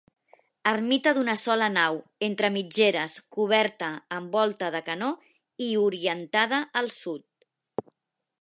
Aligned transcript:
Ermita 0.69 1.11
d'una 1.17 1.35
sola 1.41 1.67
nau, 1.73 1.99
entre 2.29 2.49
mitgeres, 2.55 3.19
coberta 3.37 3.91
amb 4.19 4.39
volta 4.39 4.73
de 4.77 4.83
canó 4.91 5.11
i 5.67 5.71
orientada 5.87 6.63
al 6.83 6.95
sud. 7.01 7.91